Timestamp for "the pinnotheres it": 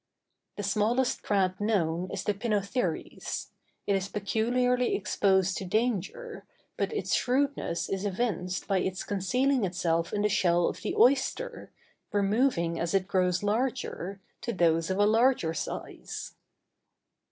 2.23-3.95